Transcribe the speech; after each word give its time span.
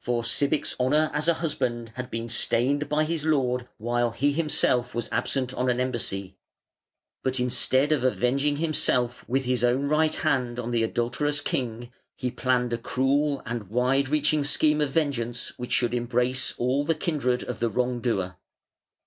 For 0.00 0.22
Sibich's 0.22 0.76
honour 0.78 1.10
as 1.14 1.28
a 1.28 1.32
husband 1.40 1.92
had 1.94 2.10
been 2.10 2.28
stained 2.28 2.90
by 2.90 3.04
his 3.04 3.24
lord 3.24 3.66
while 3.78 4.10
he 4.10 4.32
himself 4.32 4.94
was 4.94 5.08
absent 5.10 5.54
on 5.54 5.70
an 5.70 5.80
embassy; 5.80 6.36
but 7.22 7.40
instead 7.40 7.90
of 7.90 8.04
avenging 8.04 8.56
himself 8.56 9.26
with 9.26 9.44
his 9.44 9.64
own 9.64 9.86
right 9.88 10.14
hand 10.14 10.58
on 10.58 10.72
the 10.72 10.82
adulterous 10.84 11.40
king, 11.40 11.90
he 12.16 12.30
planned 12.30 12.74
a 12.74 12.76
cruel 12.76 13.40
and 13.46 13.70
wide 13.70 14.10
reaching 14.10 14.44
scheme 14.44 14.82
of 14.82 14.90
vengeance 14.90 15.54
which 15.58 15.72
should 15.72 15.94
embrace 15.94 16.52
all 16.58 16.84
the 16.84 16.94
kindred 16.94 17.42
of 17.44 17.58
the 17.60 17.70
wrong 17.70 18.00
doer. 18.02 18.36